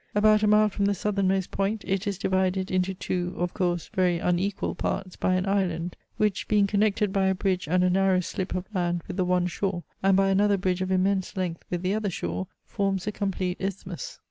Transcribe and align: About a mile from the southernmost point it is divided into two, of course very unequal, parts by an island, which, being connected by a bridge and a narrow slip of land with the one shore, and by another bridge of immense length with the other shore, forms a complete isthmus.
About 0.15 0.41
a 0.41 0.47
mile 0.47 0.67
from 0.67 0.85
the 0.85 0.95
southernmost 0.95 1.51
point 1.51 1.83
it 1.85 2.07
is 2.07 2.17
divided 2.17 2.71
into 2.71 2.95
two, 2.95 3.35
of 3.37 3.53
course 3.53 3.87
very 3.93 4.17
unequal, 4.17 4.73
parts 4.73 5.15
by 5.15 5.35
an 5.35 5.47
island, 5.47 5.95
which, 6.17 6.47
being 6.47 6.65
connected 6.65 7.13
by 7.13 7.27
a 7.27 7.35
bridge 7.35 7.67
and 7.67 7.83
a 7.83 7.89
narrow 7.91 8.19
slip 8.19 8.55
of 8.55 8.65
land 8.73 9.03
with 9.07 9.15
the 9.15 9.25
one 9.25 9.45
shore, 9.45 9.83
and 10.01 10.17
by 10.17 10.29
another 10.29 10.57
bridge 10.57 10.81
of 10.81 10.89
immense 10.89 11.37
length 11.37 11.63
with 11.69 11.83
the 11.83 11.93
other 11.93 12.09
shore, 12.09 12.47
forms 12.65 13.05
a 13.05 13.11
complete 13.11 13.57
isthmus. 13.59 14.17